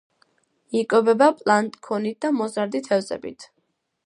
იკვებება 0.79 1.27
პლანქტონით 1.41 2.19
და 2.27 2.35
მოზარდი 2.39 2.83
თევზებით. 2.89 3.51